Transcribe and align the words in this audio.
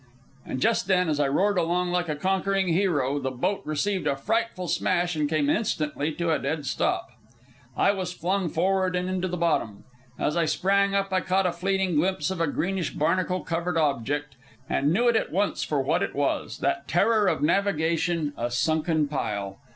And 0.47 0.59
just 0.59 0.87
then, 0.87 1.09
as 1.09 1.19
I 1.19 1.27
roared 1.27 1.59
along 1.59 1.91
like 1.91 2.09
a 2.09 2.15
conquering 2.15 2.69
hero, 2.69 3.19
the 3.19 3.29
boat 3.29 3.61
received 3.65 4.07
a 4.07 4.15
frightful 4.15 4.67
smash 4.67 5.15
and 5.15 5.29
came 5.29 5.47
instantly 5.47 6.11
to 6.13 6.31
a 6.31 6.39
dead 6.39 6.65
stop. 6.65 7.11
I 7.77 7.91
was 7.91 8.11
flung 8.11 8.49
forward 8.49 8.95
and 8.95 9.07
into 9.07 9.27
the 9.27 9.37
bottom. 9.37 9.83
As 10.17 10.35
I 10.35 10.45
sprang 10.45 10.95
up 10.95 11.13
I 11.13 11.21
caught 11.21 11.45
a 11.45 11.53
fleeting 11.53 11.97
glimpse 11.97 12.31
of 12.31 12.41
a 12.41 12.47
greenish, 12.47 12.89
barnacle 12.95 13.41
covered 13.41 13.77
object, 13.77 14.35
and 14.67 14.91
knew 14.91 15.07
it 15.07 15.15
at 15.15 15.31
once 15.31 15.63
for 15.63 15.79
what 15.83 16.01
it 16.01 16.15
was, 16.15 16.57
that 16.61 16.87
terror 16.87 17.27
of 17.27 17.43
navigation, 17.43 18.33
a 18.35 18.49
sunken 18.49 19.07
pile. 19.07 19.59